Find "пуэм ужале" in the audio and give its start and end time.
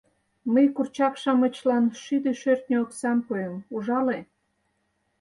3.25-4.19